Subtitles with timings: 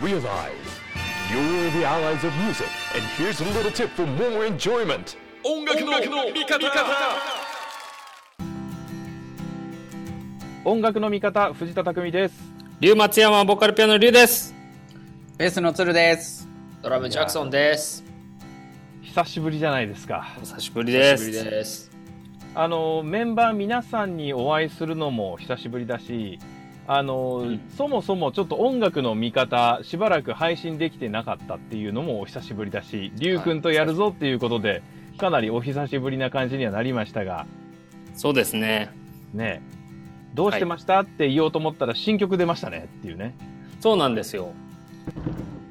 [0.00, 0.22] Realize
[1.28, 5.16] you're the allies of music, and here's a little tip for more enjoyment.
[5.42, 6.64] 音楽の味方
[10.64, 12.34] 音楽の味方藤田匠です
[12.78, 14.54] 龍松山ボーカルピアノ龍です。
[15.36, 16.48] ベースの鶴です。
[16.80, 18.04] ドラムジャクソンです。
[19.02, 21.26] 久しぶりじゃないですかお久しぶりです。
[21.26, 21.90] 久しぶりです。
[22.54, 26.38] あのメンバー皆さんにお会いするのも久しぶりだし
[26.90, 34.82] あの、んそもそもちょっと音楽の見方しばらく配信できてなかったっていうのもお久しぶりだし龍くんとやるぞっていうことで
[35.18, 37.46] かなりお久しぶりな感じにはなりましたが
[38.14, 38.90] そうですね。
[39.34, 39.62] ね
[40.34, 43.36] どうしてました、って言おうと思ったら新曲出ましたねっていうね
[43.80, 44.52] そうなんですよ。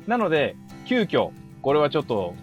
[0.05, 1.31] なので急遽
[1.61, 2.35] これはちょっと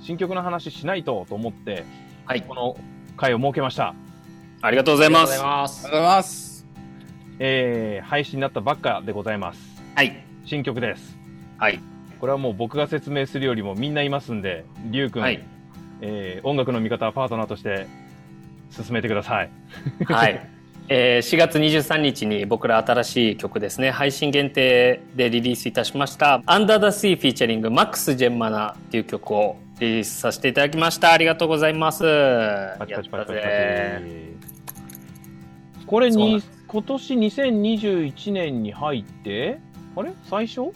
[0.00, 1.84] 新曲の話しないとと思って
[2.24, 2.42] はい。
[2.42, 2.76] この
[3.18, 3.94] 回を設けました
[4.62, 5.32] ありがとうございます。
[5.32, 6.43] ありがとうございます
[7.38, 10.24] えー、配信になったばっかでございますはい。
[10.44, 11.16] 新曲です
[11.58, 11.80] はい。
[12.20, 15.42] これはもう僕が説明するよりもみんないますんでりゅうくん、はい。
[16.00, 17.86] えー音楽の味方パートナーとして
[18.70, 19.50] 進めてください
[20.06, 20.48] はい。
[20.88, 31.12] えー4月23日に僕ら新しい曲ですね、配信限定でリリースいたしました、Under the Sea フィーチャリング Max ジェンマナっていう曲をリリースさせていただきました。
[31.12, 32.04] ありがとうございます。
[35.86, 36.42] これに
[36.74, 39.60] 今年2021年に入って
[39.94, 40.10] あれ？
[40.28, 40.72] 最初？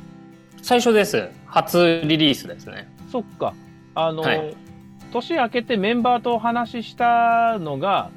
[0.63, 1.29] 最初です。
[1.47, 2.89] 初リリースですね。
[3.11, 3.53] そっか
[3.97, 4.55] あの、はい
[5.11, 8.11] 年明けてメンバーとお話ししたのが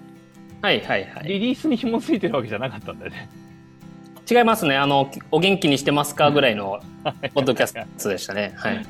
[0.61, 1.27] はいはいはい。
[1.27, 3.27] リリースに紐づいてるわけじゃなかったんだよね
[4.29, 4.77] 違いますね。
[4.77, 6.81] あの、お元気にしてますかぐらいの
[7.33, 8.53] ポッドキャストでしたね。
[8.57, 8.85] はい。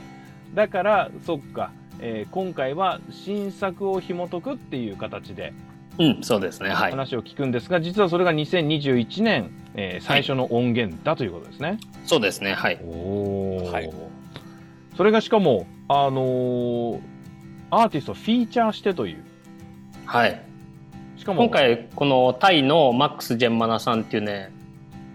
[0.53, 5.53] だからそっか、えー今回は新作を紐解くっていう形で
[6.00, 6.70] うん、そうですね。
[6.70, 6.92] はい。
[6.92, 11.78] 話を聞くんですが、実はそれが2021年、えー最初の音源だということですね。
[12.06, 12.53] そうですね。
[12.53, 12.80] はい。
[12.84, 13.89] おーはい
[14.97, 17.00] それがしかも、あのー
[17.73, 19.23] アーティストをフィーチャーしてという。
[20.06, 20.41] はい。
[21.16, 24.52] しかも、今回、このタイのマックス・ジェンマナさんっていうね、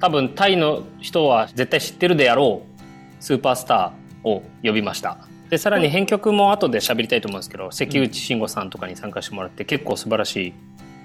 [0.00, 5.18] 多分タイの人は絶対知ってるであろうスーパースターを呼びました。
[5.50, 10.54] で、さらに編曲も後で喋りたいと思うんですけど、関口慎吾さんとかに参加してもらって結構素晴らしい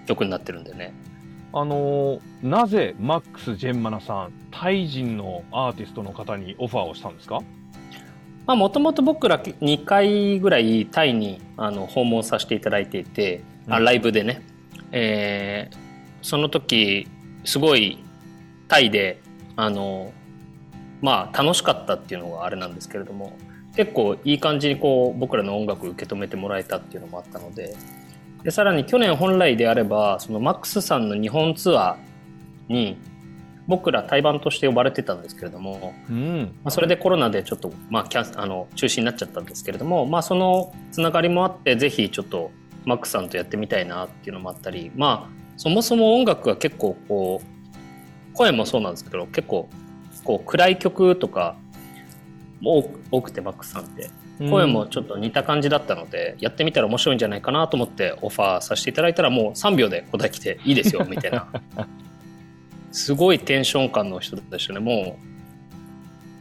[0.07, 0.93] 曲になってるんでね。
[1.53, 7.41] あのーなぜマックス・ジェンマナさん、タイ人のアーティストの方にオファーをしたんですか？
[8.47, 13.83] まあ、もともと僕ら2回ぐらいタイにあの訪問させていただいていて、あうん。
[13.83, 14.41] ライブでね、
[14.91, 15.77] えー
[16.23, 17.07] その時
[17.45, 17.97] すごい
[18.67, 19.19] タイで
[19.55, 20.13] あの
[21.01, 23.33] まあ楽しかったっていうのがあれなんですけれども
[23.75, 27.75] 結構いい感じにこう僕らの音楽を受け止めてもらえたっていうのもあったので
[28.43, 32.97] でさらに去年本来であればそのマックスさんの日本ツアーに
[33.67, 36.55] 僕ら対バンとして呼ばれてたんですけれども、うん。
[36.63, 42.51] まあ、それでコロナでちょっと、まあ、キャあの中止になっちゃったんですけれども、まあ、そのつながりもあってぜひちょっと
[42.85, 49.69] マックさんとやってみたいなっていうのもあったりまあそもそも音楽が結構こう声もそうなんですけど結構
[50.23, 51.55] こう暗い曲とか
[52.61, 54.09] も多く多くてマックさんって
[54.49, 61.47] 声もちょっと似た感じだったので、やってみたら面白いんじゃないかなと思ってオファーさせていただいたらもう3秒で答え来ていいですよ みたいな。
[62.91, 64.79] すごいテンション感の人でしたね。
[64.79, 65.17] も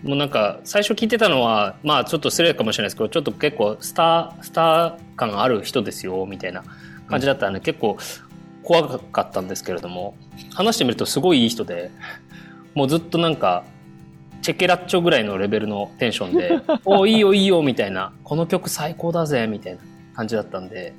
[0.04, 6.64] うもうなんか最初聞いてたのはまあちょっと失礼かもしれないですけどちょっと結構スタースター感ある人ですよみたいな
[7.06, 7.98] 感じだったんで、結構
[8.62, 10.14] 怖かったんですけれども
[10.54, 11.90] 話してみるとすごいいい人で
[12.74, 13.64] もうずっとなんか
[14.42, 19.78] チェケラッチョぐらいのレベルのテンションで「おいいよいいよ」みたいな「この曲最高だぜ」みたいな
[20.14, 20.92] 感じだったんで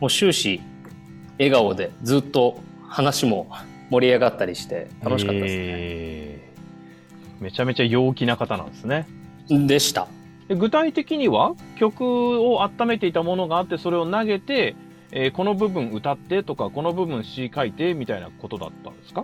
[0.00, 0.60] もう終始
[1.38, 3.48] 笑顔でずっと話も
[3.90, 5.60] 盛り上がったりして楽しかったですね。
[5.60, 6.46] えー
[7.38, 9.06] めちゃめちゃ陽気な方なんですね。
[9.50, 10.08] でした。
[10.48, 14.74] で具体的には曲を温めていたものがあってそれを投げて、
[15.12, 19.22] えーこの部分歌ってとかこの部分詩書いてみたいなことだったんですか？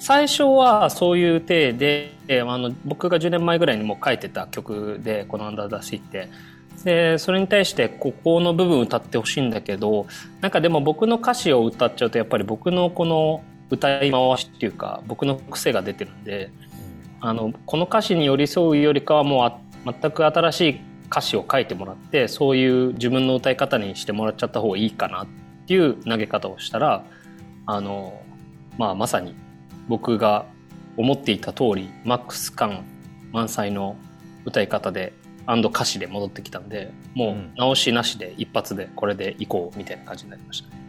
[0.00, 6.28] 最初はそういう体でえーあの僕が10年前ぐらいにも書いてた曲でこの「アンダーダシって
[6.84, 10.06] でそれに対してここの部分歌ってほしいんだけど
[10.40, 16.50] なんかでも僕の歌詞を歌っちゃうとやっぱり僕のこの歌い回しっていうか僕の癖が出てるんで
[17.20, 20.80] あのこの歌詞に寄り添うよりかはもうあ全く新しい
[21.10, 25.26] 歌詞を書いてもらってそういう自分の歌い方にしてもらっちゃった方がいいかなっ
[25.66, 27.04] ていう投げ方をしたら
[27.66, 28.22] あの、
[28.78, 29.34] まあ、まさに
[29.90, 30.46] 僕が
[30.96, 32.84] 思っていた通りマックス感
[33.32, 33.96] 満載の
[34.44, 35.12] 歌い方で
[35.46, 40.80] 歌詞で戻ってきたんでもう直しなしで一発でこれでいこうみたいな感じになりましたね。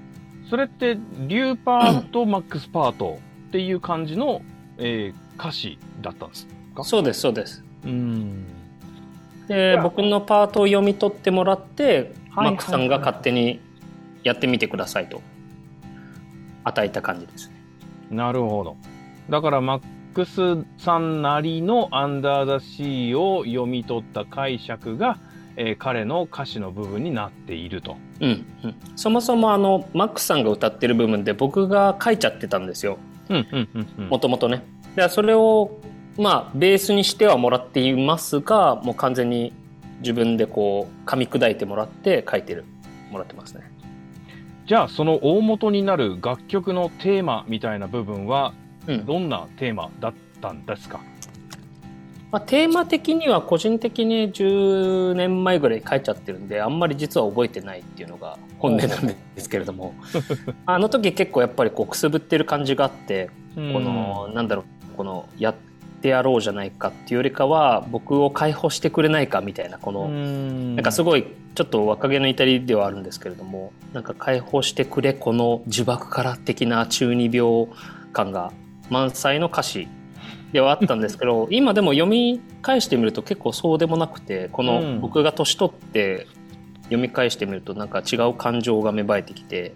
[0.49, 4.41] それってリューパートマックスパートっていう感じの、
[4.77, 6.83] えー歌詞だったんですか？
[6.83, 8.45] そうですそうですうん。
[9.47, 13.59] で僕のパートを読み取ってもらって、はいマックさんが勝手に
[14.23, 15.21] やってみてくださいと
[16.63, 17.55] 与えた感じですね。
[18.11, 18.77] なるほど。
[19.29, 19.81] だから、マッ
[20.13, 25.17] クスさんなりのアンダーザシーを読み取った解釈が、
[25.57, 27.97] えー彼の歌詞の部分になっていると。
[28.21, 32.97] うんうん、そもそもあのマックさんが歌ってる部分で僕が書いちゃってたんですよ。
[34.09, 34.63] もともとね。
[34.95, 35.77] でそれを
[36.17, 39.51] まあベースにしてはもらっていますがもう完全に
[39.99, 42.63] 自分でこう噛み砕いてもらって書いてる
[43.11, 43.71] もらってますね。
[44.67, 48.53] じゃあ、その大元になる楽曲のテーマみたいな部分は、
[48.95, 49.05] うん。
[49.05, 50.99] どんなテーマだったんですか？
[52.31, 59.93] まあ、テーマ的には個人的に10年前ぐらい書いちゃってるんであんまり実は覚えてないっていうのが本音なんですけれども。
[60.65, 65.55] あの時結構やっぱりこうくすぶってる感じがあってこのなんだろうこのやっ
[66.01, 77.67] てやろうじゃないかっていうよりかは僕を解放してくれないかみたいなこの、うん、なんかすごいちょっと若気の至りではあるんですけれどもなんか解放してくれこの呪縛から的な中二病
[78.13, 78.53] 感が
[78.91, 79.87] 満載の歌詞
[80.51, 86.27] ではあったんですけど 今でも読み返してみると結構そうでもなくてこうんの僕が年取って
[86.83, 89.73] 読み返してみるとなんか違う感情が芽生えてきて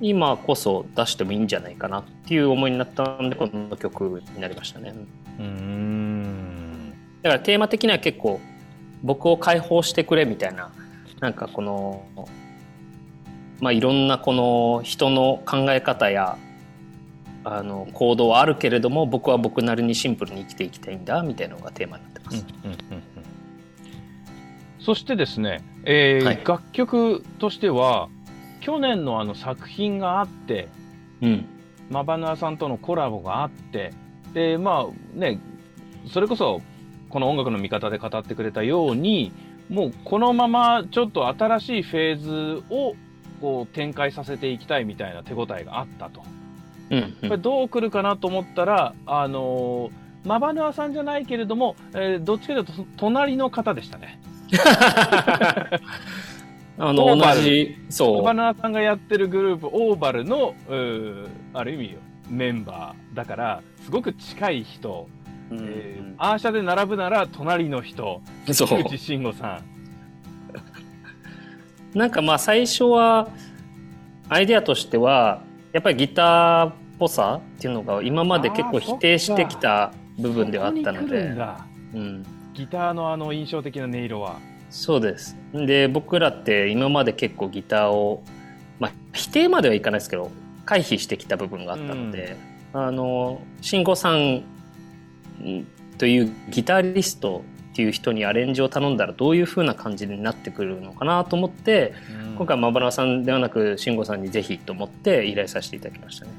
[0.00, 4.92] 今こそ出してもいいんじゃないかなっていう思いになったんでこの曲になりましたね。
[5.38, 6.92] うーん。
[7.22, 8.40] だからテーマ的には結構
[9.02, 10.72] 僕を解放してくれみたいな
[11.20, 12.04] なんかこの
[13.60, 16.36] まあいろんなこの人の考え方や
[17.44, 22.46] あの行動はあるけれども僕は僕なりにシンプルに生きていきたいんだみたいなのがテーマになってます。
[22.64, 23.02] うんうんうんうん
[24.80, 28.10] そしてですね、えーはい楽曲としては
[28.60, 30.68] 去年のあの作品があって
[31.22, 31.46] うん
[31.88, 33.92] マバヌアさんとのコラボがあって
[34.34, 35.38] でまあね
[36.12, 36.60] それこそ
[37.08, 39.32] この音楽の見方で語ってくれたように
[39.70, 42.94] もうこのままちょっと新しいフェーズを
[43.40, 46.22] こう展開させていきたいみたいな手応えがあったと。
[46.94, 47.28] うんうん。
[47.28, 54.18] これどう来るかなと思ったら、あのーマバヌアさんじゃないけれども、えーどっちかというとと隣の方でしたね。
[56.76, 60.54] あの同じそマうバヌアさんがやってるグループ、オーバルの、
[61.52, 61.96] ある意味
[62.28, 65.08] メンバーだから、すごく近い人、
[65.50, 68.68] うんえーアーシャで並ぶなら隣の人、そう。
[68.68, 69.60] 菊池慎吾さ
[71.94, 71.98] ん。
[71.98, 73.28] なんかまあ最初は
[74.28, 75.42] アイデアとしては
[75.72, 81.66] やっぱりギターっぽさっていうのが今まで結構否定してきた部分ではあったので、だ。
[81.94, 84.38] うん、ギターのあの印象的な音色は。
[84.70, 85.36] そうです。
[85.52, 88.22] で僕らって今まで結構ギターを、
[88.80, 90.30] まあ、否定まではいかないですけど
[90.64, 92.36] 回避してきた部分があったので、
[92.72, 94.42] あの慎吾さん
[95.42, 95.66] ん
[95.98, 101.92] というギタリストっていう人にアレンジを頼んだらどういう風な感じになってくるのかなと思って
[102.36, 106.32] 今回はまばらさんではなく慎吾さんにぜひと思って依頼させていただきましたね。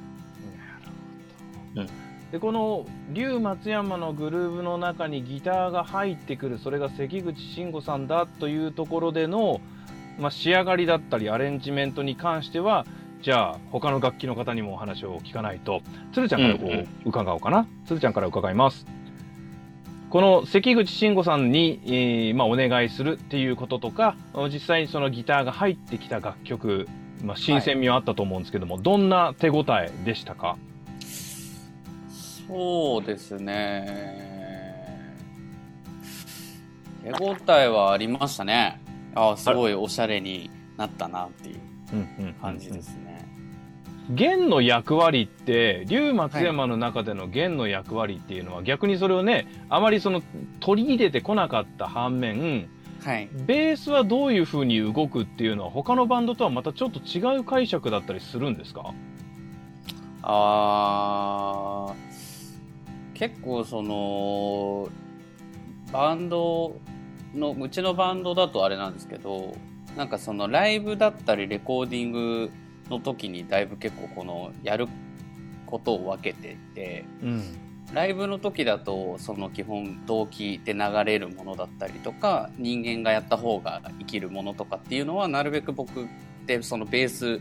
[2.32, 9.62] でこの龍松山のグルーヴの中にギターが入ってくるそれが関口慎吾さんだというところでの、
[10.20, 12.86] まあ、仕上がりだったりアレンジメントに関しては
[13.22, 15.82] じゃあ他の楽器の方にもお話を聞かないと。
[16.14, 18.86] 鶴ちゃんからこうんうんう伺おうかな、鶴ちゃんから伺います。
[20.12, 24.16] この関口慎吾さんに、えーまあ、お願いするっていうこととか
[24.54, 26.88] 実際にそのギターが入ってきた楽曲、
[27.24, 30.58] まあ、新鮮味はあったと思うんですけども、どんな手応えでしたか？
[32.48, 34.36] そうですね。
[37.04, 38.82] 手応えはありましたね。
[39.14, 41.60] ああ、すごいおしゃれになったなっていう
[42.42, 43.26] 感じですね。
[44.12, 50.22] 弦の役割って龍松山の中での弦の役割っていうのは、逆にそれをねあまりその
[50.60, 52.70] 取り入れてこなかった反面
[53.04, 53.30] はい。
[53.34, 58.94] ベースはどういう風に動くっていうのは他のバンドとはまたちょっと違う解釈だったりするんですか？
[60.24, 62.15] あー
[63.16, 64.88] 結構その
[65.92, 66.76] バンド
[67.34, 69.56] のうちのバンドだとあれなんですけど
[69.98, 72.52] なんかそのライブだったりレコーディング
[72.90, 74.88] の時にだいぶ結構このやる
[75.66, 77.44] ことを分けていてうん
[77.94, 86.08] ライブの時だとその基本動機で流れるものだったりとか人間がやった方が生きるものとかっていうのはなるべく僕っ
[86.48, 87.40] てそのベース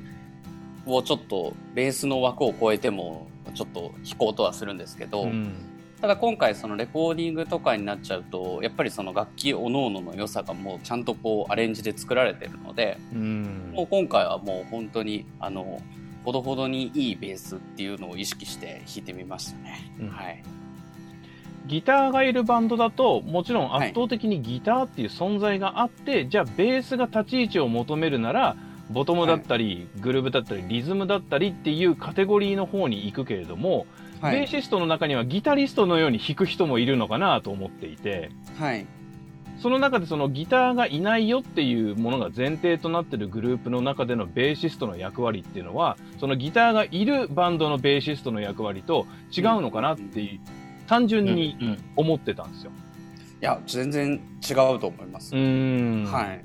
[0.86, 5.52] をちょっとベースの枠を超えてもちょっと弾こうとはするんですけど、うん。
[6.00, 13.72] ただ今回そのレコーディングとかになっちゃうとやっぱりその楽器おのおのの良さがもうちゃんとこうアレンジで作られてるのでうん。
[13.74, 15.80] もう今回はもう本当にあの
[16.24, 19.94] ほどほどにいいベースっていうのを意識して弾いてみましたね。
[20.00, 20.08] うん。
[20.08, 20.42] はい。
[21.66, 28.56] ギターがいるバンドだと、もちろん圧倒的にギターっていう存在があって、じゃあベースが立ち位置を求めるなら、
[28.90, 33.86] ボトムだったり、グルーブだったり、リズムだったりっていうカテゴリーの方に行くけれども、
[34.20, 34.40] はい。
[34.40, 38.86] ベーシストの中にはギタリストのように弾く人もいるのかなと思っていて、はい。
[39.58, 50.40] その中でそのギターがいないよっていうものが前提となっているグループの中でのベーシストの役割っていうのは、そのギターがいるバンドのベーシストの役割と違うのかなっていう、
[50.86, 51.78] 単純にうん。
[51.96, 52.72] 思ってたんですよ。
[53.40, 56.04] いや全然違うと思います、うーん。
[56.04, 56.40] はい、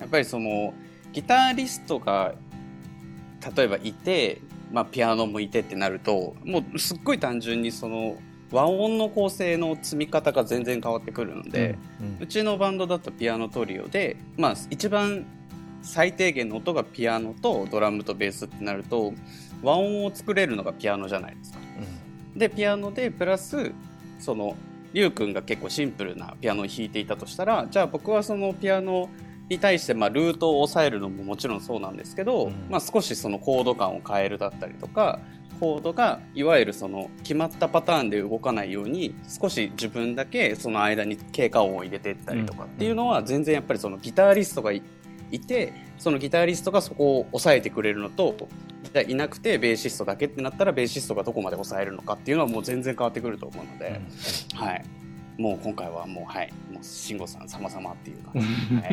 [0.00, 0.74] やっぱりその
[1.12, 2.34] ギタリストが
[3.56, 4.40] 例えばいて、
[4.72, 8.16] まあ、ピアノもいてってなるともうすっごい単純にその
[8.52, 15.24] 和音の構成の積み方が全然変わってくるので、うんうちのバンドだとピアノトリオで、まあ、一番
[15.82, 19.14] 最低限の音がピアノとドラムとベースってなると
[19.62, 21.58] 和音を作れるのがピアノじゃないですか。
[22.36, 23.72] でピアノでプラス
[24.18, 24.56] その
[24.92, 29.08] リュウ君が結構シンプルなピアノを弾いていたとしたらじゃあ僕はそのピアノ
[29.50, 32.66] に対してまあルートを抑えるのももちろんそうなんですけど、うん。
[32.70, 35.20] まあ、少しそのコード感を変えるだったりとか
[35.58, 44.82] コードがいわゆるその決まったパターンで動かないように少し自分だけその間に経過音を入れていったりとかっていうのは全然やっぱりそのギタリストがい
[45.30, 48.34] いてそのギタリストがそこを抑えてくれるのと
[48.92, 54.00] じゃあいなくてベーシストだけってなったらベーシストがどこまで抑えるのかっていうのはもう全然変わってくると思うので、
[54.54, 54.84] はい、
[55.40, 58.92] もう今回はもうはいもう慎吾さん様々っていう感じで、 はい。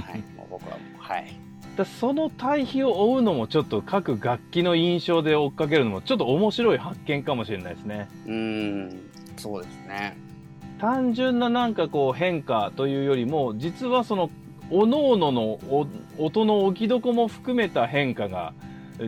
[0.00, 1.32] はい、もう僕はもうはい。
[1.76, 8.08] だその対比を追うのもちょっと各楽器の印象で追っかけるのもちょっと面白い発見かもしれないですね。
[8.26, 9.00] うーん
[9.36, 10.16] そうですね。
[10.78, 14.30] 単純ななんかこう変化というよりも実はその
[14.70, 15.88] 各々のお
[16.18, 18.54] 音の置きどこも含めた変化が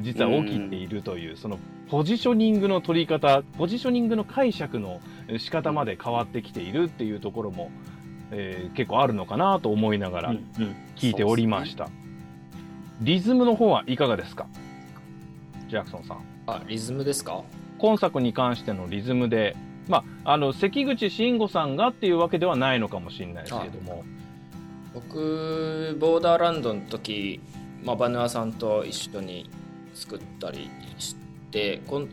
[0.00, 1.60] 実は起きているというその
[1.92, 5.02] ポジショニングの取り方ポジショニングの解釈の
[5.36, 7.70] 仕方まで変わってきているっていうところも、
[8.30, 10.34] えー結構あるのかなと思いながら
[10.96, 11.90] 聞いておりました、
[13.02, 14.46] リズムの方はいかがですか？
[15.68, 16.24] ジャクソンさん。
[16.46, 17.42] あ、リズムですか？
[17.76, 19.54] 今作に関してのリズムで、
[19.86, 24.02] まあ、あの関口慎吾さんがっていうわけではないのかもしれないですけども、
[24.94, 27.42] 僕、ボーダーランドの時、
[27.84, 29.50] まあ、バヌアさんと一緒に
[29.92, 31.21] 作ったりして
[31.86, 32.08] こん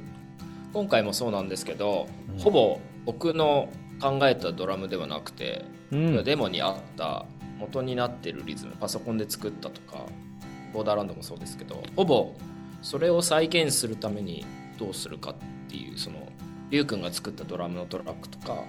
[0.73, 2.39] 今回もそうなんですけど、うん。
[2.39, 3.69] ほぼ僕の
[4.01, 6.23] 考えたドラムではなくて、うん。
[6.23, 7.25] デモにあった
[7.59, 10.05] 元になってるリズムパソコンで作ったとか
[10.73, 12.33] ボーダーランドもそうですけどほぼ
[12.81, 14.45] それを再現するために
[14.77, 15.35] どうするかっ
[15.69, 16.27] ていうその
[16.69, 18.63] リュウ君が作ったドラムのトラックとか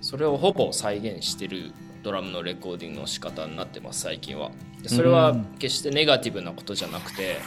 [0.00, 1.72] それをほぼ再現してる
[2.06, 4.52] ドラムのレコーディングの仕方になってます最近は。
[4.80, 7.38] でそれは決してネガティブなことじゃなくて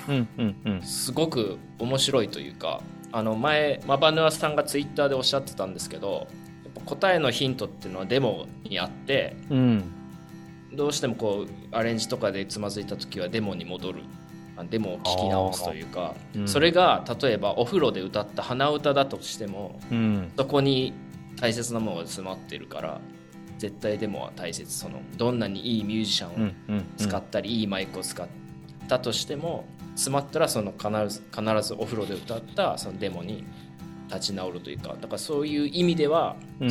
[0.83, 2.81] すごく面白いというか
[3.13, 6.27] あの前マバヌアさんがツイッターでおっしゃってたんですけど
[6.65, 9.93] やっぱ答えのヒントっていうのはデモにあってうん。
[10.73, 14.03] どうしてもこうアレンジとかでつまずいた時はデモに戻る。
[14.57, 16.47] あデモを聞き直すというか、うん。
[16.47, 20.31] それが例えばお風呂で歌った鼻歌だとしてもうん。
[20.37, 20.93] そこに
[21.39, 23.01] 大切なものが詰まってるから
[23.59, 28.27] 絶対デモは大切そのどんなにいいミュージシャンを使ったり、いいマイクを使っ
[28.87, 33.43] たとしても詰まったらその必ず必ずお風呂で歌ったそのデモに
[34.07, 36.69] 立ち直るというかだからそういう意味では、うん。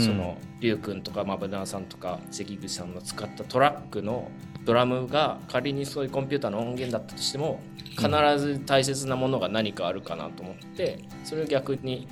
[0.60, 4.30] 君とかマブナーさんとか関口さんの使ったトラックの
[4.64, 7.60] ドラムが仮にそういうコンピューターの音源だったとしても
[7.96, 12.08] 必ず大切なものが何かあるかなと思ってそれを逆に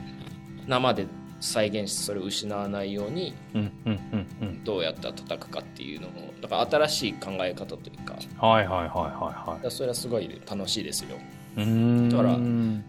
[0.67, 1.07] 生で
[1.41, 3.35] 再現してそれを失わないように
[4.65, 8.17] どうやったら叩くかっていうのもだから新しい考え方というか。
[8.39, 9.71] はいはいはいはいはい。
[9.71, 11.17] それはすごい楽しいですよ。
[11.57, 12.39] だから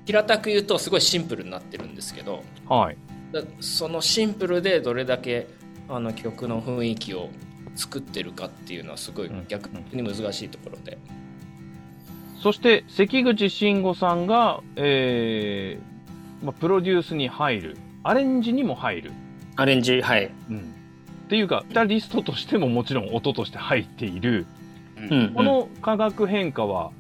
[0.06, 2.98] 平たく言うとすごいシンプルになってるんですけどはい。
[3.32, 5.48] だそのシンプルでどれだけ
[5.90, 7.30] あの曲の雰囲気を
[7.76, 9.46] 作ってるかっていうのはすごいうん。
[9.48, 10.98] 逆に難しいところで、
[12.42, 17.78] そして関口慎吾さんが、えーまあ、プロデュースに入る
[18.08, 19.12] アレンジにも入る、
[19.58, 20.32] アレンジ、はい。
[20.50, 20.62] うん、っ
[21.30, 24.46] ていうかギタリストとしてももちろん音として入っている。
[25.12, 25.34] うん。
[25.34, 26.92] この化学変化は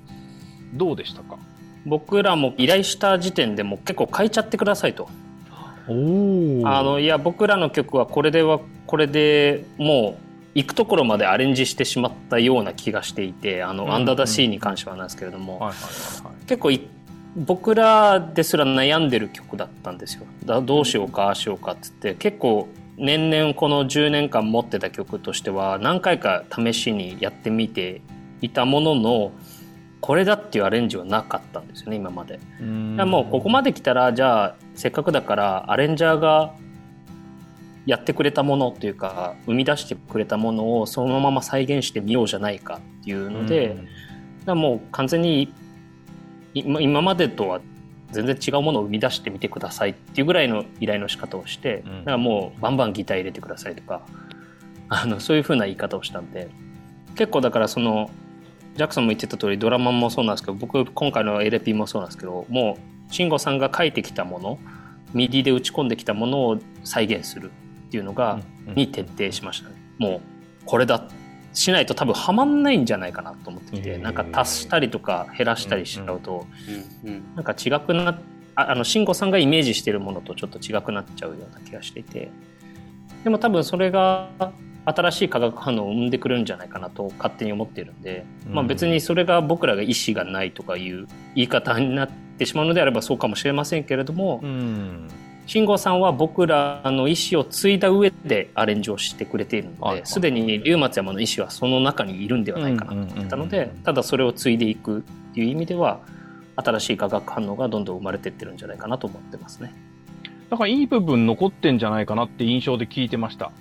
[0.74, 1.38] どうでしたか、
[1.86, 5.08] 僕らも依頼した時点でもう結構変えちゃってくださいと。
[5.88, 10.22] おあのいや僕らの曲はこれではこれでもう
[10.56, 13.94] 行くところまでアレンジしてしまったような気がしていてあの、うん。
[13.94, 15.88] アンダーダシーに関してはなんですけれども、はいはいは
[16.24, 16.46] いはい。
[16.48, 16.82] 結構い
[17.38, 20.26] 僕らですら悩んでる曲だったんですよ。
[20.44, 22.16] だどうしようかああしようかっつって。
[22.16, 22.68] 結構
[22.98, 28.02] 年々この10年間持ってた曲としては何回か試しにやってみて
[28.42, 29.32] いたものの
[30.02, 32.40] これだっていうアレンジはなかったんですよね今まで。
[32.60, 36.54] うもうここまで来たらじゃあせっかくだからアレンジャーが
[37.86, 43.82] やってくれたものというか生み出してくれたものをそのまま再現してみようじゃないかっていうので、だか
[44.48, 45.54] らもう完全に
[46.60, 47.62] 今今までとは
[48.12, 52.00] 全然違うものを生み出してみてくださいっていうぐらいの依頼の仕方をして、うん。
[52.00, 54.02] だからもうバンバンギター入れてくださいとか
[54.90, 56.50] あのそういうふうな言い方をしたんで
[57.16, 58.10] 結構だからその
[58.76, 62.78] ジャックさんも言ってた通りドラマもそうなんですけど僕今回の LP もそうなんですけども
[63.10, 64.60] う慎吾さんが書いてきたもの
[65.14, 67.52] MIDI で打ち込んできたものを再現する
[67.88, 69.76] っていうのが、うんに徹底しましたね。
[69.98, 70.22] もう
[70.66, 71.08] これだ
[71.58, 76.46] しないと多分はまんないんじゃないかなと思ってて、なんか足したりとか減らしたりしちゃうと、
[77.04, 78.20] うなんか違くな
[78.56, 82.30] ああの慎吾さんがイメージしてるものとちょっと違くなっちゃうような気がしていて
[83.24, 84.30] でも多分それが
[84.86, 95.08] 新しい化学反応を生んでくるんじゃないかなと勝手に思っているんで、まあ、うん別にそれが僕らが意思がないとかいう言い方になってしまうのであればそうかもしれませんけれども、うん
[95.48, 105.02] 慎吾さんは僕らの意思を継いだ上でアレンジをしてくれているのはいですでに龍松山の意思はその中にいるんではないかなと思ってたのでただそれを継いでいくっ
[105.34, 106.02] ていう意味では
[106.58, 109.74] 新しい化学反応がどんどん生まれてってるんじゃないかなと思ってますね。
[110.50, 113.52] だからいい部分残ってんじゃないかなって印象で聞いてました。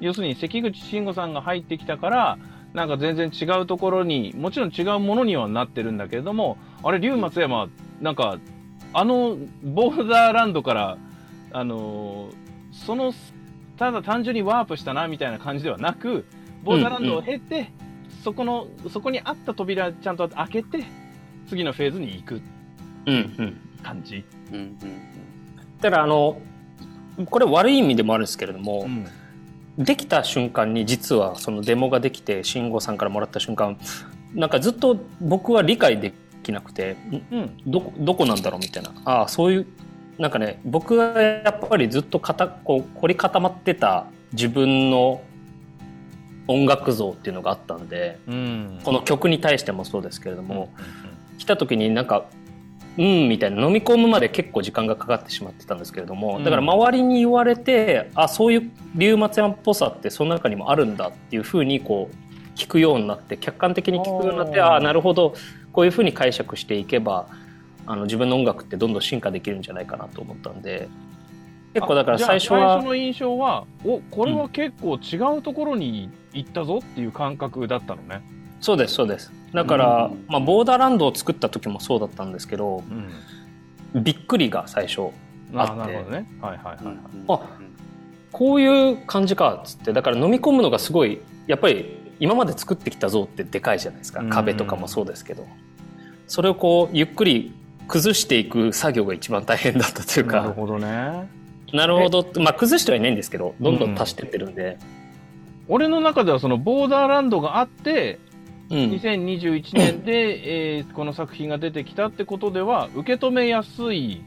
[0.00, 2.38] 要するに関口慎吾さんが入ってきたから、
[2.74, 7.68] なんか全然違うところに、もちろん違うものにはなってるんだけれども、あれ、龍松山、
[8.00, 8.38] なんか、
[8.92, 10.98] あの、ボーダーランドから、
[11.52, 12.34] あのー
[12.72, 13.12] その、
[13.78, 16.26] ただ単純にワープしたな、みたいな感じではなく、
[16.64, 17.70] ボーダーランドを経て、
[18.22, 20.84] そこの、そこにあった扉ちゃんと開けて、
[21.48, 22.42] 次のフェーズに行く
[23.06, 24.24] うんうん、感じ。
[24.52, 24.78] うんうん
[25.80, 26.40] だからあの
[27.26, 29.84] これ悪い意味でもあるんですけれども、うん。
[29.84, 33.78] できた瞬間に実はそのデモができて慎吾さんからもらった瞬間
[34.34, 36.12] なんかずっと僕は理解で
[36.42, 37.56] きなくてんうん。
[37.66, 38.92] どこどこなんだろうみたいな。
[39.04, 39.66] ああそういう
[40.18, 45.22] なんかね僕はやっぱりずっとかたこう凝り固まってた自分の
[46.48, 48.80] 音楽像っていうのがあったんでうん。
[48.82, 50.70] この曲に対してもそうですけれどうんも、
[51.38, 52.26] 来た時になんか
[52.96, 56.44] うんみたいな飲み込むまで結構時間がかかってしまってたんですけれども、うん。
[56.44, 65.34] だから周りに言われてあそういう龍松山っぽさってその中にもあるんだっていうふうにこう聞くようになって客観的に聞くようになってああなるほど。
[65.70, 67.28] こういうふうに解釈していけば
[67.88, 70.90] あの自分の音楽ってどんどん進化できるんじゃないかなと思ったんで
[71.72, 78.22] 結構だから最初は最初の印象はおこれは結構違うところに行ったぞっていう感覚だったのね、
[78.60, 79.32] そうですそうです。
[79.54, 80.24] だから、うん。
[80.28, 82.82] まあ、ボーダーランドを作った時もそうだったんですけど
[83.94, 85.08] びっくりが最初
[85.54, 85.92] ああって。
[85.92, 86.26] なるほどね。
[86.42, 86.96] はいはいはい、はい。
[87.28, 87.40] あ
[88.32, 94.20] こういう感じかっつってだから飲み込むのがすごいやっぱり今まで作ってきた像ってでかいじゃないですか。
[94.20, 94.28] うん。
[94.28, 95.46] 壁とかもそうですけど。
[96.26, 97.54] それをこうゆっくり
[97.88, 100.42] 崩していく作業が一番大変だったというか。
[100.42, 101.28] なるほどね。
[101.72, 104.78] なるほどまあ崩してはいないんですけどどんどん足してってるんで、
[105.68, 108.18] 俺の中ではそのボーダーランドがあって
[108.70, 108.78] うん。
[108.90, 114.22] 2021年で、えーこの作品が出てきたってことでは受け止めやすい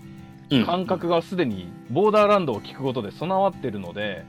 [0.49, 0.65] うん。
[0.65, 4.25] 感覚がすでにボーダーランドを聞くことで備わってるので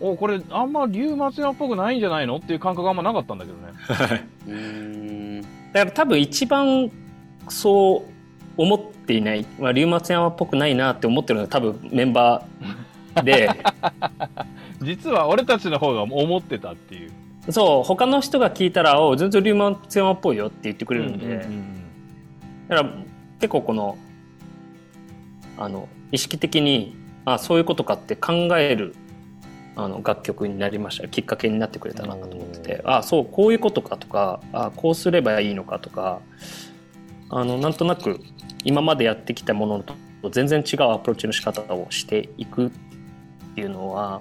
[0.00, 5.42] おこれあんま龍松山っぽくないんじゃないのっていう感覚があんまなかったんだけどね。
[5.72, 6.90] だから多分一番
[7.48, 8.19] そう
[8.62, 13.48] 思っていない、まあ、龍松山っぽくないなって思ってるのは多分メンバー で。
[14.82, 17.10] 実は俺たちの方が思ってたっていう。
[17.50, 21.80] そう他の人が聞いたら「お全然龍松山っぽいよ」って言ってくれるんで、うんうんうん
[22.68, 22.90] だから
[23.40, 23.98] 結構この
[25.58, 26.94] あの意識的に
[27.24, 28.94] あそういうことかって考える
[29.74, 31.08] あの楽曲になりました。
[31.08, 32.82] きっかけになってくれたなと思ってて。
[32.84, 36.20] あそうこういうことかとかあこうすればいいのかとか
[37.28, 38.20] あのなんとなく
[38.64, 39.84] 今までやってきたもの
[40.22, 42.70] と全然違うアプローチの仕方をしていくっ
[43.54, 44.20] ていうのは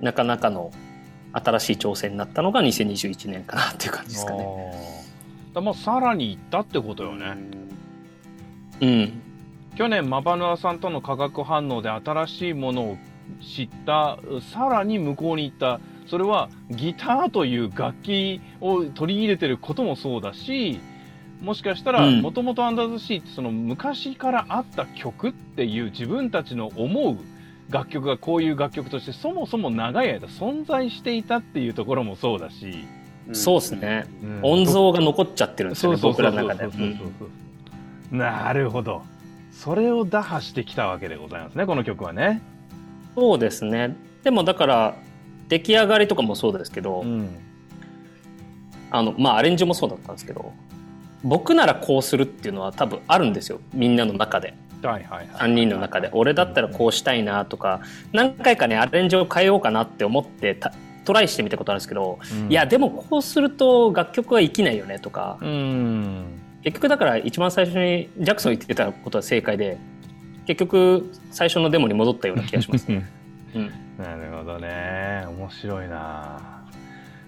[0.00, 0.70] なかなかの
[1.32, 4.46] 新しい挑戦になったのが2021年かなっていう感じですかね。
[5.54, 7.34] あまあさらに行ったってことよね、
[8.80, 9.22] うん。
[9.76, 12.96] 去年マバヌアさんとの化学反応で新しいものを
[13.40, 14.18] 知った
[14.52, 15.80] さらに向こうに行った。
[16.06, 20.80] それはギターという楽器を取り入れてることもそうだし
[21.40, 27.16] もしかしたらうんもともとアンダーズシーってその昔からあった曲っていう自分たちの思う
[27.70, 32.84] 楽曲がこういう楽曲としてそもそも長い間存在していたっていうところもそうだし、
[33.32, 34.06] そうですね。
[34.22, 36.68] うん音像が残っちゃってるんですよね、僕らの中で。
[38.10, 39.02] なるほど。
[39.52, 42.42] それを打破してきたわけでございますね、この曲はね。
[43.14, 43.96] そうですね。
[44.24, 44.96] でもだから、
[45.48, 47.28] 出来上がりとかもそうですけど、ん。
[48.90, 50.52] あの、まあアレンジもそうだったんですけど、
[51.22, 54.54] 僕ならこうするっていうのは多分あるんですよ、みんなの中で。
[54.82, 55.28] はいはいはい。
[55.28, 57.80] 3人の中で俺だったらこうしたいなとか
[58.12, 60.72] 何回かねアレンジを変えようかなって思ってた
[61.04, 66.24] トライしてみたことあるんですけど、うんいやでもこうすると楽曲は生きないよねとか、うん。
[66.62, 69.78] 結局だから一番最初にジャクソン言ってたことは正解で
[70.46, 73.04] 結局最初のデモに戻ったような気がします、 うん、
[73.98, 75.24] なるほどね。
[75.28, 76.60] 面白いな。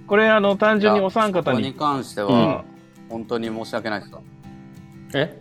[0.06, 1.74] これ、あの、単純にお三方にに。
[1.74, 2.64] 関しては、
[3.12, 4.20] 本当に申し訳ないですか
[5.14, 5.38] え？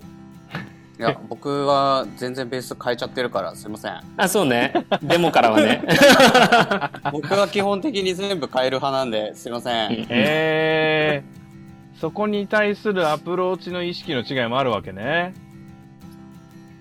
[1.00, 4.00] いや、僕は全然ベース変えちゃってるから、すいません。
[4.18, 5.84] あそうねデモからはね
[7.12, 10.06] 僕は基本的に全部変える派なんで、すいません。
[10.10, 15.34] えー、そこに対するアプローチの意識の違いもあるわけね。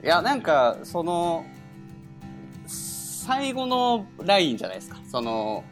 [0.05, 1.44] いや、なんか、その、
[2.66, 4.98] 最後のラインじゃないですか。
[5.11, 5.62] その、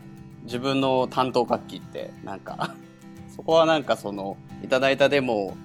[0.44, 2.74] 自分の担当楽器って、なんか、
[3.38, 5.56] そこはなんかその、いただいたデモ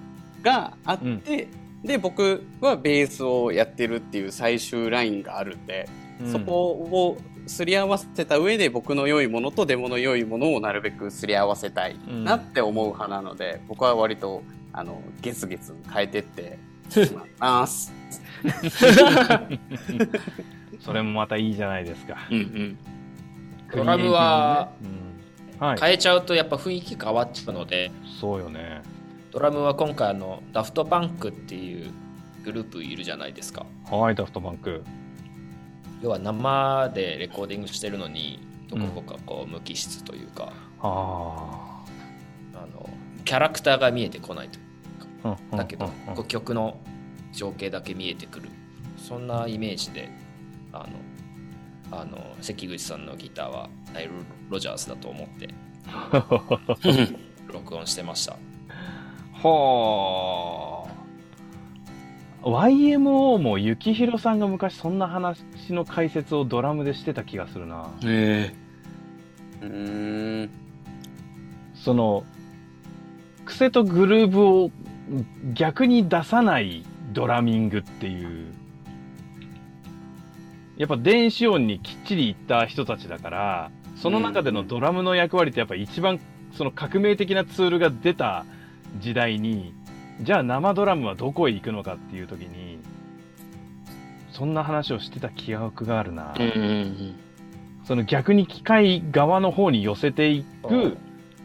[0.42, 1.48] があって、
[1.82, 5.88] で、僕はベースをやってるっていう最終ラインがあるんで、
[6.20, 6.32] うん。
[6.32, 16.58] そこをすり合わせた上で僕の良いものとデモの良いものをなるべくすり合わせたいなって思う派なので、僕は割と、あの、ゲツゲツ変えてって、
[17.38, 17.92] ます。
[20.80, 22.16] それもまたいいじゃないですか。
[22.30, 22.78] うんうん。
[23.74, 25.03] ドラムはうん、
[25.58, 25.80] はい。
[25.80, 27.90] 変えちゃうとやっぱ雰囲気変わっちゃうので
[28.20, 28.82] そうよね。
[29.30, 31.90] ドラムは今回あのダフトパンクっていう
[32.44, 34.84] グループいるじゃないですかはい、ダフトバンク。
[36.02, 41.82] 要は生でレコーディングしてるのにどこかこう無機質というか、あ
[42.54, 42.88] あの
[43.24, 44.58] キャラクターが見えてこないと
[45.28, 45.36] あ。
[45.52, 46.76] うんだけど、うん曲の
[47.32, 48.48] 情景だけ見えてくる
[48.96, 50.08] そんなイメージで
[50.72, 50.86] あ
[51.90, 54.10] のあの関口さんのギターはナイル・
[54.50, 55.48] ロジャースだと思って
[57.50, 58.36] 録音してました
[59.32, 60.94] ほー
[62.44, 67.90] YMO も幸宏さんが昔そんな話の解説をドラムでしてた気がするな。
[68.04, 68.52] え
[69.62, 70.50] うーん。
[71.74, 72.24] その、
[73.46, 74.70] 癖とグルーブを
[75.54, 78.52] 逆に出さないドラミングっていう。
[80.76, 86.20] やっぱ電子音にきっちりいった人たちだから、その中でのドラムの役割ってやっぱ一番
[86.56, 88.44] その革命的なツールが出た
[89.00, 89.74] 時代に、
[90.20, 92.78] じゃあ生ドラムはどこへ行くのかっていう時に、
[94.32, 96.34] そんな話をしてた記憶があるな。
[96.38, 97.14] うんうんうん。
[97.84, 100.96] その逆に機械側の方に寄せていく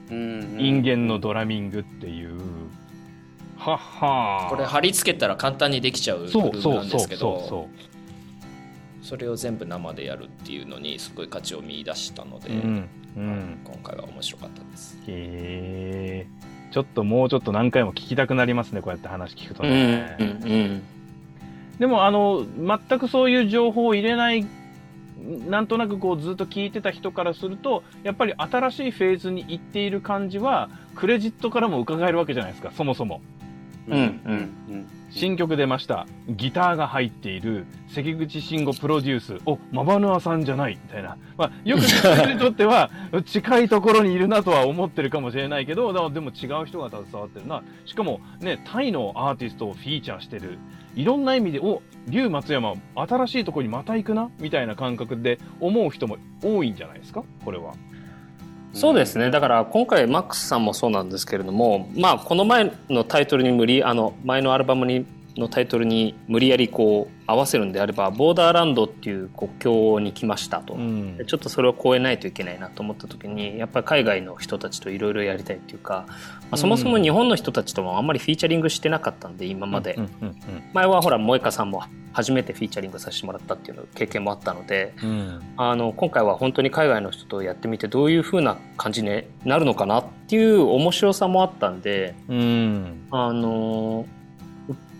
[0.10, 2.40] うん人間のドラミングっていう。
[3.58, 4.50] はっはー。
[4.50, 7.46] これ貼り付けたら簡単にできちゃうグルそうープそうんそうなですけど。
[7.48, 7.89] そう
[9.02, 12.54] そそれを全部生でやるっていうのにすごい価値を見出したので、う。
[12.54, 12.90] うん。
[13.18, 13.58] うん。
[13.64, 16.28] 今回は面白かったですへえ。
[16.72, 20.18] ちょっともうちょっと何回も聞きたくなりますね、こうやって話聞くとうんね。
[20.20, 20.84] うんうん
[21.80, 24.46] でも、あの、全くそういう情報を入れない、
[25.48, 33.22] なんとなくこうずっと聞いてた人からすると、やっぱり新しいフェーズに行っている感じは、クレジットからも伺えるわけじゃないですか、そもそも。
[33.96, 36.06] うんうん新曲出ました。
[36.30, 39.38] ギターが入っている関口慎吾プロデュース。
[39.48, 41.18] お、マバヌアさんじゃないみたいな。
[41.36, 42.92] まあ、よく知ってる人にとっては、
[43.26, 47.64] 近いところにいるなとは思ってるかもしれないけど、でも違う人が携わってるな。
[47.86, 50.60] しかもね、タイのアーティストをフィーチャーしてる。
[50.96, 57.24] いろんな意味で、お、竜松山、新しいところにまた行くなみたいな感覚で思う人も多いんじゃないですか？
[57.44, 57.74] これは。
[58.74, 59.32] そうですね。
[59.32, 65.06] だから今回マックスさんもそうなんですけれどもまあこの前のタイトルに無理あの前のアルバムに
[65.40, 71.18] のタイトルに無理やりこう合わせるんであればボーダーランドっていう国境に来ましたと、うん。
[71.18, 76.16] でちょっとそれを超えないといけないなと思った時にやっぱり海外の人たちといろいろやりたいっていうか、ま
[76.52, 79.98] あ、そもそも日本の人たちともあんまりフィーチャリングしてなかったんで今まで、
[80.74, 85.42] 前はほら萌香さんも初めてフィーチャリングさせてもらったっていうの経験もあったのでうんうん。
[85.58, 93.08] あの今回は本当に海外の人とやってみてどういう風な感じになるのかなっていう面白さもあったんでうん。
[93.12, 94.06] あの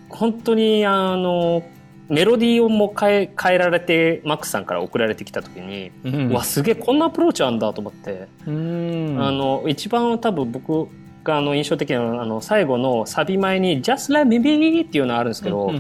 [0.10, 1.64] 本当にあの
[2.10, 10.90] メロディーをも変え変えられてマックスさんから送られてきた時に、ううんわすげえこんなアプローチあんだと思って、うんあの一番多分僕
[11.24, 15.72] があの印象的なのはあの最後のサビ前に「Just let me be」っていうのがあるんですけど、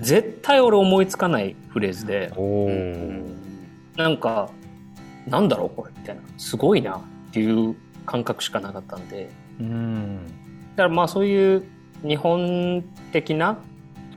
[0.00, 2.32] 絶対俺思いつかないフレーズで。
[2.36, 3.34] おう
[3.96, 4.50] なんか、
[5.28, 6.22] なんだろうこれみたいな。
[6.36, 7.00] すごいなっ
[7.32, 9.30] ていう感覚しかなかったんで。
[9.60, 10.18] うん
[10.76, 11.64] だからまあそういう
[12.06, 13.58] 日本的な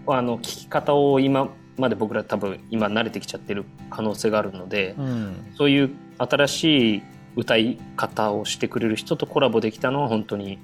[0.07, 5.53] あの聞き方を今まで僕ら多分今慣れてきちゃってる可能性があるので、うん。
[5.55, 7.03] そういう新しい
[7.35, 10.59] 歌い方をしてくれる人とコラボできたのは本当に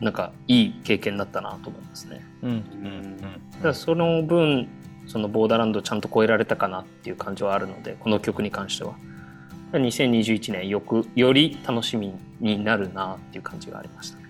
[0.00, 2.24] なんかいい経験だったなと思いますね。
[2.42, 3.74] うん。
[3.74, 4.68] その分
[5.06, 8.94] そのボーダーランドをちゃんと超えられたかなっていう感じはあるのでこの曲に関しては。
[9.72, 14.29] 2021年よくより楽しみになるなっていう感じがありましたね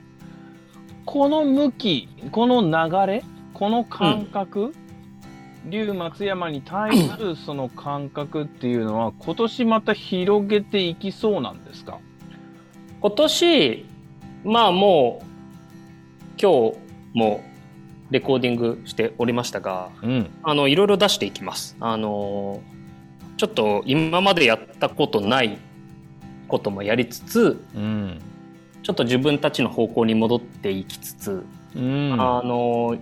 [1.05, 4.75] この向き、この流れ、この感覚、
[5.69, 11.99] 龍松山に対するその感覚っていうのは、今年また広げていきそうなんですか？
[13.01, 13.87] 今年
[14.45, 15.25] まあもう
[16.41, 16.79] 今日
[17.15, 17.43] も
[18.11, 20.31] レコーディングしておりましたがうん。
[20.43, 22.61] あのいろいろ出していきますあの
[23.37, 25.59] ちょっと今までやったことない
[26.49, 28.19] こともやりつつうん。
[28.83, 31.45] ちょっと自分たちの方向に戻っていきつつ、
[31.77, 32.13] うん。
[32.13, 32.97] あの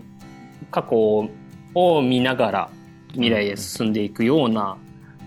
[0.70, 1.28] 過去
[1.74, 2.70] を見ながら
[3.12, 4.76] 未来へ進んでいくような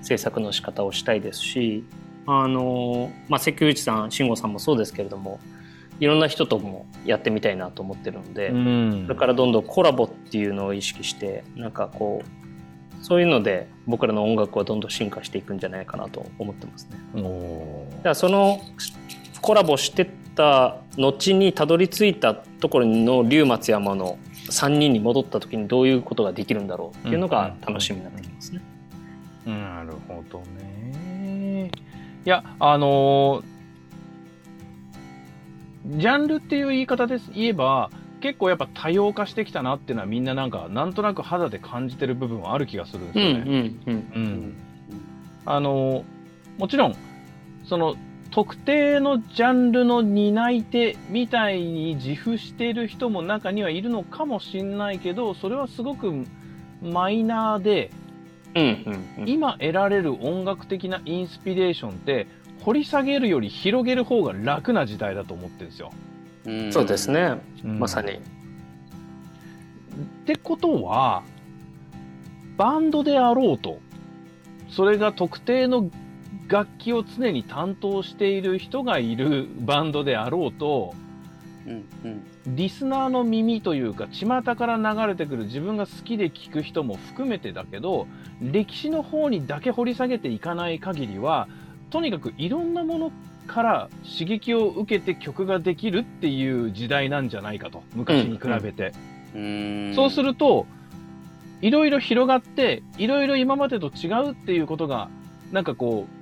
[0.01, 1.83] 制作の仕方をしたいですし
[2.25, 5.39] あの、まあ、関口さん慎吾さんもそうですけれども
[5.99, 16.97] いろんな人ともやってみたいなと思ってるので、うんそれからどんどんコラボっていうのを意識してなんかこうそういうので僕らの音楽はどんどん進化していくんじゃないかなと思ってますね。
[17.15, 18.59] おーだからその
[19.41, 24.17] コラボしてった後にたどり着いたところの龍松山の
[24.49, 28.61] 3人に戻った時にどういうことができるんだろうっていうのが楽しみになってきますね。
[29.45, 31.71] なるほどね。
[32.25, 33.61] いや、あのー
[35.87, 37.89] ジャンルっていう言い方です言えば、
[38.21, 43.39] 結構やっぱ多様化してきたなっていうのはみんななんか、なんとなく肌で感じてる部分はある気がするんですよね。
[43.39, 44.53] うんうんうんうん
[45.43, 46.03] あの、
[46.59, 46.95] もちろん、
[47.65, 47.95] その、
[48.31, 56.25] 特定のジャンルの担い手みたいに自負している人も中にはいるのかもしれないけど、それはすごく
[56.81, 57.91] マイナーで、
[58.55, 62.27] うんうんうん今得られる音楽的なインスピレーションって、
[62.61, 65.91] 掘り下げるより広げる方が楽な時代だと思ってるんですよ。
[66.45, 68.11] うんそうですね、うんまさに。
[68.11, 68.17] っ
[70.25, 71.23] てことは、
[72.57, 73.79] バンドであろうと、
[74.69, 75.89] それが特定の
[76.51, 80.93] 楽器を常に担当している人がいるバンドであろうと、
[81.65, 88.07] うんうんリスナーの耳というか、巷から流れてくる自分が好きで聞く人も含めてだけど、
[88.41, 91.47] 歴史の方にだけ掘り下げていかない限りは、
[91.91, 93.11] とにかくいろんなもの
[93.45, 98.91] から刺激を受けて曲ができるっていう時代なんじゃないかと、昔に比べて。
[99.35, 100.65] うんそうすると、
[101.61, 105.09] いろいろ広がって、いろいろ今までと違うっていうことが、
[105.51, 106.20] なんかこう、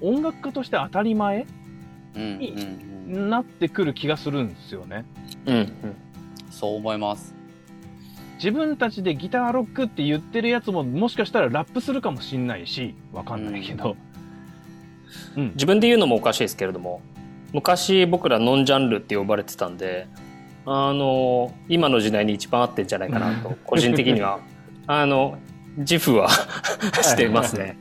[0.00, 1.46] 音楽家として当たり前
[2.14, 5.04] うんうんうんになってくる気がするんですよね。
[5.46, 5.74] うんうん
[6.50, 7.34] そう思います
[8.36, 13.96] 自分たちでギターロックって言ってるやつももしかしたらラップするかもしんないし、わかんないけど。
[15.36, 15.50] うん。
[15.54, 17.00] 自分で言うのもおかしいですけれども
[17.52, 20.08] 昔僕らノンジャンルって呼ばれてたんで
[20.66, 24.40] あの今の時代に一番合ってんじゃないかなと個人的には
[24.88, 25.38] あの
[25.76, 26.28] 自負は
[27.02, 27.76] してますね。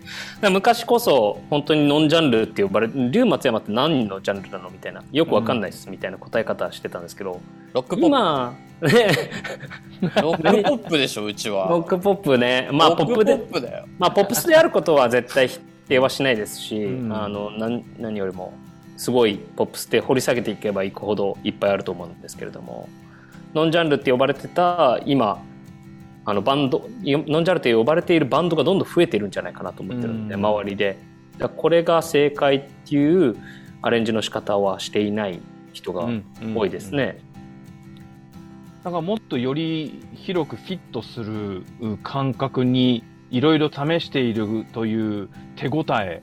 [0.49, 4.69] 昔こそ本当にノンジャンルって呼ばれ龍松山って何のジャンルなの？
[4.69, 7.39] みたいなよくわかんないですみたいな答え方してたんですけど、
[7.73, 8.89] ロックポッ今 ね。
[10.01, 11.67] プロックポップでしょうちは。
[11.69, 12.69] ロックポップね。
[12.71, 17.13] まあポップでまあ、ポップスであることは絶対否定はしないですし、うん。
[17.15, 18.53] あの何何よりも
[18.97, 22.87] すごいポップスで掘り下げていけばいくほどいっぱいあると思うんですけれども
[23.53, 25.39] ノンジャンルって呼ばれてた今
[26.25, 30.97] あのバンドノンジャンルって呼ばれているバンドがどんどん増えているんじゃないかなと思ってるんで、うん周りで
[31.37, 33.35] だこれが正解っていう
[33.81, 35.39] アレンジの仕方はしていない
[35.73, 36.07] 人が
[36.55, 37.19] 多いですね。
[38.83, 41.63] だからもっとより広くフィットする
[42.03, 46.21] 感覚にいろいろ試しているという手応え、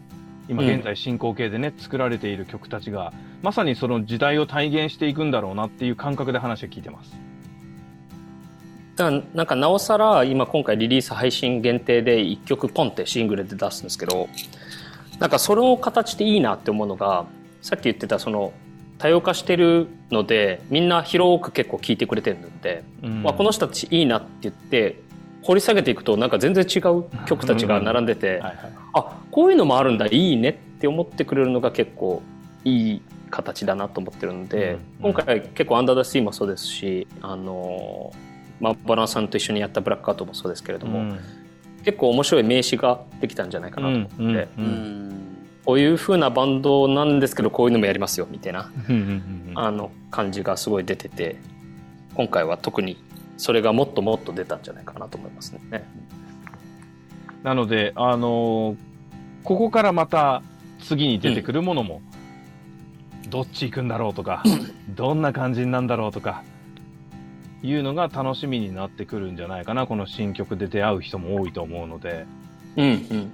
[0.48, 7.29] 今現在進行形でね、作られている曲たちが、まさにその時代を体現していくんだろうなっていう感覚で話を聞いてます。
[8.96, 14.28] だからなんかなおさら今今回リリース配信限定で1曲ポンってシングルで出すんですけど
[15.18, 17.26] なんかその形でいいなって思うのが
[17.62, 18.52] さっき言ってたその
[18.98, 23.22] 多様化してるのでみんな広く結構聴いてくれてるので、うん。
[23.22, 25.00] まあ、この人たちいいなって言って
[25.42, 28.56] 掘り下げていくとなんか全然違う曲たちが並んでて、はいはい
[28.92, 32.22] あこういうのもあるんだいいねって思ってくれるのが結構
[32.64, 35.12] いい形だなと思ってるので、うん。
[35.12, 38.29] 今回結構「アンダー・ダ・シー」もそうですしあのー
[38.60, 41.18] まあ、バランさんと一緒にやった「ブラックアウト」もそうですけれども、うん。
[41.84, 45.16] 結構面白い名詞ができたんじゃないかなと思って、うんうん
[45.62, 48.72] こういう風なバンドなんですけどこういうのもやりますよみたいな
[49.54, 51.36] あの感じがすごい出てて
[52.14, 52.96] 今回は特に
[53.36, 55.84] それがもっともっと出たんじゃないかなと思いますね。
[57.42, 58.76] なので、あのー
[59.42, 60.42] ここからまた
[60.80, 62.02] 次に出てくるものも、
[63.30, 64.42] どっち行くんだろうとか、
[64.90, 66.42] どんな感じになんだろうとか、
[67.62, 69.86] いうのが楽しみになってくるんじゃないかな。
[69.86, 72.26] この新曲で出会う人も多いと思うので、
[72.76, 73.32] うんうん。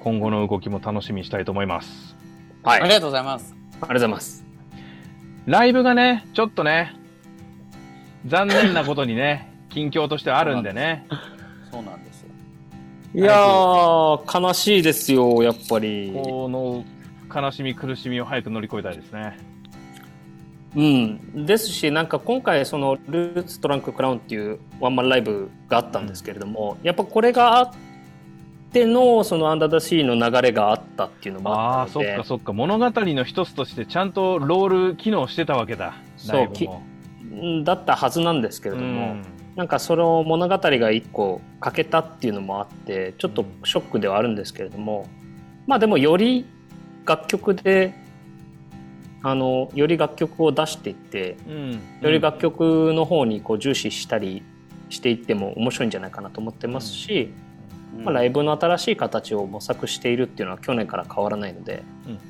[0.00, 2.16] 今後の動きも楽しみにしたいと思います。
[2.62, 2.80] はい。
[2.80, 3.54] ありがありがとうございます。
[3.80, 4.44] とうございます。
[5.46, 6.94] ライブがね、ちょっとね、
[8.26, 11.06] 残念なことにね、 近況としてはあるんでね。
[11.70, 12.30] そうなんですよ。
[13.14, 16.12] いやー、悲しいですよ、やっぱり。
[16.12, 16.84] この
[17.32, 19.49] 悲しみ苦しみを早く乗り越えたいですね。
[20.76, 21.46] うん。
[21.46, 27.72] ですし、なんか今回、その、ルーツトランククラウンっていうワンマンライブがあったんですけれども、やっぱこれがあっ
[28.72, 32.52] ての、そのアンダーダシーの流れがあったっていうのもああ、あったのでそっか、そっか。
[32.52, 35.94] 物語の一つとしてちゃんとロール機能してたわけだ。
[36.16, 36.82] そうライブも
[37.32, 39.22] うんだったはずなんですけれども、うん
[39.56, 45.06] なんかその物語が一個欠けたっていうのもあってちょっとショックではあるんですけれども
[45.66, 46.46] まあでもより
[47.04, 47.92] 楽曲で
[49.22, 51.72] あのより楽曲を出していってうん。
[52.00, 54.42] より楽曲の方にこう重視したり
[54.88, 57.32] していっても面白いんじゃないかなと思ってますし、
[57.96, 58.04] うん。
[58.04, 62.20] まあ、ライブの新しい形を模索しているっていうのは去年から変わらないのでうんうん。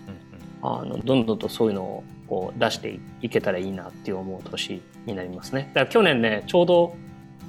[0.63, 5.71] あのどんどんとそういうのをこう出していけたらいいなっていう思う年になりますね。
[5.75, 6.95] だから去年ねちょうど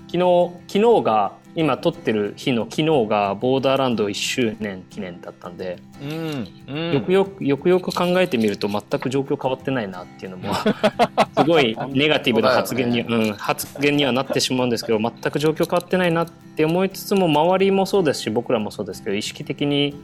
[0.08, 6.48] 昨日昨日が今撮ってる日の昨日がボーダーランド1周年記念だったんで、うん。
[6.68, 6.94] うん。
[6.94, 10.54] よくよくよくよく考えてみると全く状況変わってないなっていうのも
[11.38, 19.96] すごいネガティブな発言に、うん、発言にはなってしまうんですけど全く状況変わってないなって思いつつも周りもそうですし僕らもそうですけど意識的に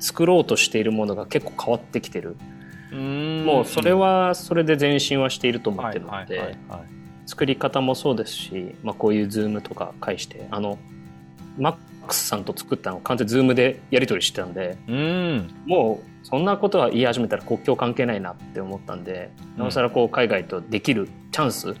[0.00, 2.36] 作ろうとしているものが結構変わってきてる。
[2.92, 3.44] うん。
[3.44, 6.97] もうそれはそれで前進はしていると思ってるのはいはいはいではい
[7.28, 10.78] 作り方もそうですし、まあ、こういうズームとか介してあの
[11.58, 15.50] マックスさんと作ったの完全にズームでやり取りしてたんでうん。
[15.66, 21.74] もうそんなことは言い始めたら国境関係ないなって思ったんでなおさらこう海外とできるチャンス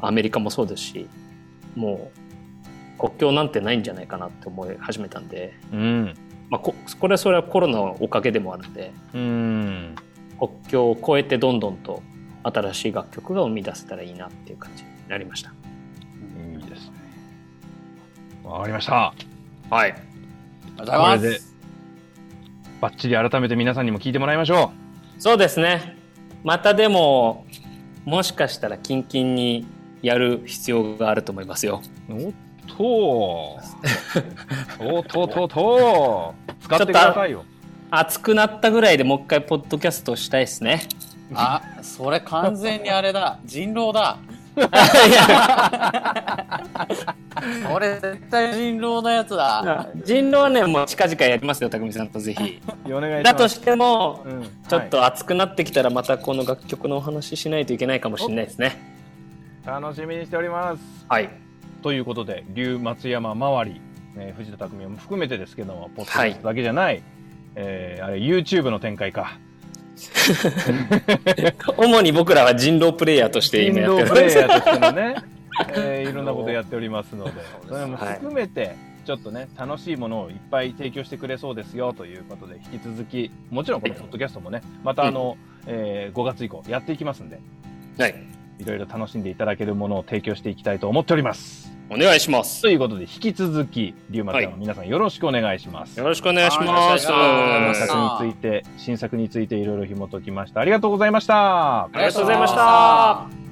[0.00, 1.08] アメリカもそうですし
[1.74, 2.12] も
[2.98, 6.14] う国境なんてないんじゃないかなって思い始めたんで、うん。
[6.50, 9.94] まあ、ここれはそれはコロナのおかげでもあるんでうん。
[10.38, 12.02] 国境を越えてどんどんと
[12.42, 15.50] 新しい楽曲が生み出せたらいいなっていう感じになりました。
[15.50, 15.52] い
[16.60, 16.92] いですね
[18.44, 19.14] わかりました
[19.70, 19.92] はい。
[19.92, 19.96] あり
[20.76, 21.04] がとうございま。
[21.16, 21.56] これです
[22.80, 24.72] バッチリ改めて皆さんにも聞いてもらいましょ
[25.18, 25.96] そうですね。
[26.42, 27.46] またでも、
[28.04, 29.64] もしかしたらキンキンに
[30.02, 31.80] やる必要があると思いますよ。
[32.08, 32.32] うおっ
[32.66, 33.66] と
[34.78, 37.44] とうとうと うとう使ってくださいよ
[37.90, 40.82] 熱くなったぐらいでもう一回ポッドキャストしたいですね。
[41.34, 43.38] あ、それ完全にあれだ。
[43.44, 44.18] 人狼だ。
[44.54, 44.60] そ
[47.78, 49.88] れ絶対人狼のやつだ。
[50.04, 52.60] 人狼はね、もう近々やりますよ、匠さんとぜひ。
[52.86, 58.66] お願いしますだとしても、うんちょっと熱くなってきたらまたこの楽曲のお話ししないといけないかもしれないですね。
[58.66, 58.76] はい
[59.82, 61.30] 楽しみにしておりますはい。
[61.82, 63.80] ということで龍松山周り、
[64.16, 67.00] えー藤田匠も含めてですけどもポッドキャストだけじゃない、
[67.54, 69.38] えーあれ YouTube の展開か
[71.76, 75.14] 主に僕らは人狼プレイヤーとして人今やって狼プレイるヤーとしてもね、
[75.74, 77.32] えーいろんなことやっておりますので
[77.68, 85.36] それも含めてちょっとね楽しいものをいっぱい提供してくれそうですよということで引き続きもちろんこのポッドキャストもねまたあの、
[85.66, 87.40] えー5月以降やっていきますんで。
[87.98, 88.14] はい。
[88.62, 92.62] いろいろ楽しんでいただけるものを提供していきたいと思っておりますお願いします。
[92.62, 97.06] ということで引き続き龍松山の皆さんよろしくお願いします、よろしくお願いしはいます。
[97.06, 103.51] 新作について新作についていろいろ紐解きましたありがとうございましたありがとうございました。